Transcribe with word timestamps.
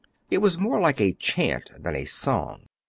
It 0.31 0.39
was 0.39 0.57
more 0.57 0.79
like 0.81 0.99
a 0.99 1.13
chant 1.13 1.69
than 1.77 1.95
a 1.95 2.05
song. 2.05 2.63